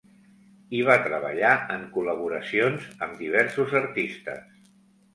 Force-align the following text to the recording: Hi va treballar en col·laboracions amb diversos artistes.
Hi 0.77 0.79
va 0.87 0.95
treballar 1.07 1.51
en 1.77 1.85
col·laboracions 1.99 2.91
amb 3.09 3.23
diversos 3.27 3.81
artistes. 3.85 4.69